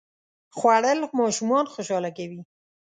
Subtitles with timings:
[0.57, 2.41] خوړل ماشومان خوشاله کوي